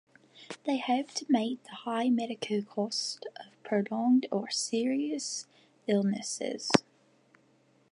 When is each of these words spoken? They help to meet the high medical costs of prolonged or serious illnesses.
They 0.63 0.77
help 0.77 1.11
to 1.11 1.27
meet 1.29 1.63
the 1.65 1.75
high 1.75 2.09
medical 2.09 2.63
costs 2.63 3.19
of 3.39 3.61
prolonged 3.61 4.25
or 4.31 4.49
serious 4.49 5.45
illnesses. 5.85 6.71